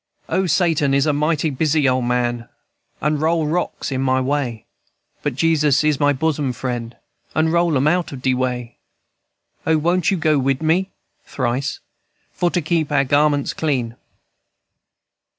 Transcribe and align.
"O 0.29 0.47
Satan 0.47 0.95
is 0.95 1.05
a 1.05 1.13
mighty 1.13 1.51
busy 1.51 1.87
ole 1.87 2.01
man, 2.01 2.49
And 3.01 3.21
roll 3.21 3.45
rocks 3.45 3.91
in 3.91 4.01
my 4.01 4.19
way; 4.19 4.65
But 5.21 5.35
Jesus 5.35 5.83
is 5.83 5.99
my 5.99 6.11
bosom 6.11 6.53
friend, 6.53 6.95
And 7.35 7.53
roll 7.53 7.77
'em 7.77 7.85
out 7.85 8.11
of 8.11 8.23
de 8.23 8.33
way. 8.33 8.77
O, 9.67 9.77
won't 9.77 10.09
you 10.09 10.17
go 10.17 10.39
wid 10.39 10.63
me? 10.63 10.89
(Thrice.) 11.27 11.81
For 12.33 12.49
to 12.49 12.63
keep 12.63 12.91
our 12.91 13.03
garments 13.03 13.53
clean. 13.53 13.95